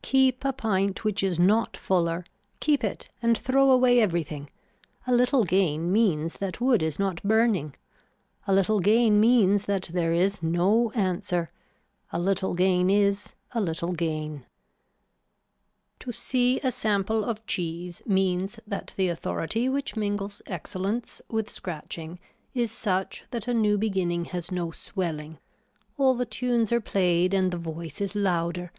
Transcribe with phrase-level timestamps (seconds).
[0.00, 2.24] Keep a pint which is not fuller,
[2.58, 4.48] keep it and throw away everything,
[5.06, 7.74] a little gain means that wood is not burning,
[8.46, 11.50] a little gain means that there is no answer,
[12.10, 14.46] a little gain is a little gain.
[15.98, 22.18] To see a sample of cheese means that the authority which mingles excellence with scratching
[22.54, 25.36] is such that a new beginning has no swelling.
[25.98, 28.72] All the tunes are played and the voice is louder.